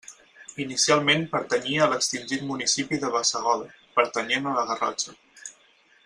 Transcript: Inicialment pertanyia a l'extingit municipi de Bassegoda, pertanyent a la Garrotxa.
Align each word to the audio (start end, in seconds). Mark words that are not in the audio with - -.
Inicialment 0.63 1.25
pertanyia 1.33 1.83
a 1.85 1.89
l'extingit 1.91 2.45
municipi 2.53 2.99
de 3.03 3.11
Bassegoda, 3.19 3.67
pertanyent 3.99 4.49
a 4.53 4.59
la 4.61 4.65
Garrotxa. 4.71 5.15